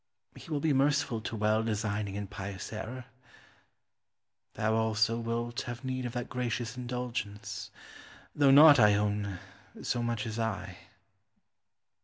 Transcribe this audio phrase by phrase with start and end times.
[0.35, 3.05] He will be merciful to well designing and pious error.
[4.55, 7.69] Thou also wilt have need of that gracious indulgence,
[8.35, 9.37] though not, I own,
[9.83, 10.77] so much as I.